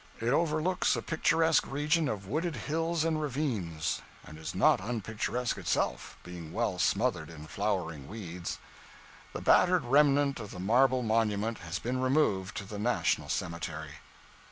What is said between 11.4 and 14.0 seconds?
has been removed to the National Cemetery.